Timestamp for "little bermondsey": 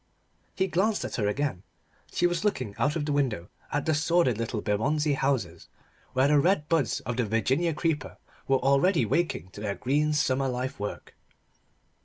4.39-5.13